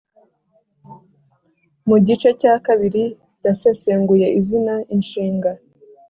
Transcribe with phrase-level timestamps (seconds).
[1.87, 3.03] Mu gice cya kabiri
[3.45, 5.51] yasesenguye izina, inshinga,